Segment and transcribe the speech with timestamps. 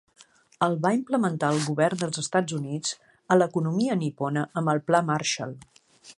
[0.67, 2.97] El va implementar el govern dels Estats Units
[3.35, 5.55] a l'economia nipona amb el pla Marshall.